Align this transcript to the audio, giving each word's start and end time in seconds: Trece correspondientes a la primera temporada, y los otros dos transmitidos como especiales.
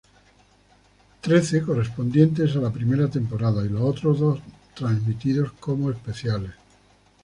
Trece 1.21 1.61
correspondientes 1.61 2.55
a 2.55 2.57
la 2.59 2.71
primera 2.73 3.07
temporada, 3.07 3.63
y 3.63 3.69
los 3.69 3.83
otros 3.83 4.19
dos 4.19 4.39
transmitidos 4.73 5.51
como 5.59 5.91
especiales. 5.91 6.53